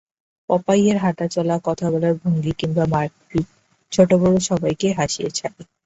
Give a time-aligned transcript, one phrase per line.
[0.49, 3.45] পপাইয়ের হাঁটা-চলা, কথা বলার ভঙ্গি কিংবা মারপিট,
[3.91, 5.61] ছোট-বড় সবাইকে হাসিয়ে ছাড়ে।